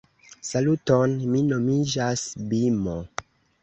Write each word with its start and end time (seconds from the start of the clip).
Saluton, 0.47 1.15
mi 1.35 1.43
nomiĝas 1.53 2.29
Bimo 2.53 3.01